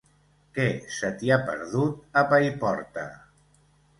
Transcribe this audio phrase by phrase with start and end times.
[0.53, 0.63] Què
[0.99, 3.03] se t'hi ha perdut, a Paiporta?